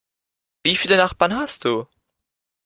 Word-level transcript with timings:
Wie 0.63 0.75
viele 0.77 0.97
Nachbarn 0.97 1.35
hast 1.35 1.63
du? 1.63 1.85